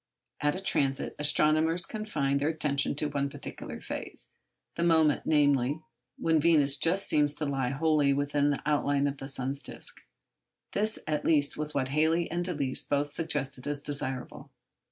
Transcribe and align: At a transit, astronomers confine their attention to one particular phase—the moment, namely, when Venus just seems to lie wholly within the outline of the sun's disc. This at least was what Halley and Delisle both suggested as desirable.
At 0.41 0.55
a 0.55 0.59
transit, 0.59 1.15
astronomers 1.19 1.85
confine 1.85 2.39
their 2.39 2.49
attention 2.49 2.95
to 2.95 3.05
one 3.09 3.29
particular 3.29 3.79
phase—the 3.79 4.81
moment, 4.83 5.27
namely, 5.27 5.79
when 6.17 6.39
Venus 6.41 6.77
just 6.77 7.07
seems 7.07 7.35
to 7.35 7.45
lie 7.45 7.69
wholly 7.69 8.11
within 8.11 8.49
the 8.49 8.63
outline 8.65 9.05
of 9.05 9.17
the 9.17 9.27
sun's 9.27 9.61
disc. 9.61 10.01
This 10.71 10.97
at 11.05 11.23
least 11.23 11.55
was 11.55 11.75
what 11.75 11.89
Halley 11.89 12.31
and 12.31 12.43
Delisle 12.43 12.87
both 12.89 13.11
suggested 13.11 13.67
as 13.67 13.79
desirable. 13.79 14.49